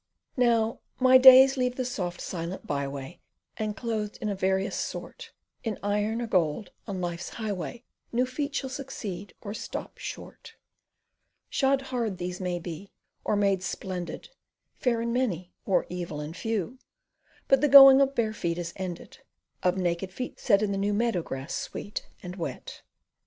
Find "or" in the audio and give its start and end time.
6.23-6.25, 9.41-9.53, 13.23-13.35, 15.67-15.85